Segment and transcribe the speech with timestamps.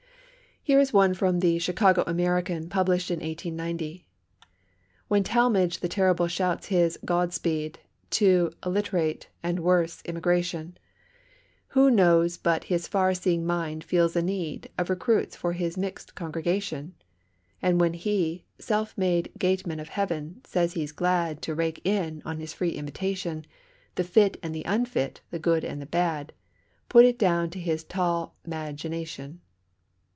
[0.63, 4.05] Here is one from the "Chicago American," published in 1890:
[5.07, 7.79] When Talmage the terrible shouts his "God speed"
[8.11, 10.77] To illit'rate (and worse) immigration,
[11.69, 16.13] Who knows but his far seeing mind feels a need Of recruits for his mix'd
[16.13, 16.93] congregation?
[17.59, 22.37] And when he, self made gateman of Heaven, says he's glad To rake in, on
[22.37, 23.45] his free invitation,
[23.95, 26.33] The fit and the unfit, the good and the bad,
[26.87, 29.39] Put it down to his tall 'mag ination.